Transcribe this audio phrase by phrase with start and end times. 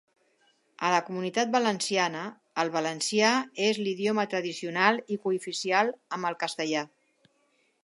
[0.87, 2.23] A la Comunitat Valenciana,
[2.63, 3.35] el valencià
[3.67, 6.87] és l'idioma tradicional i cooficial amb el castellà.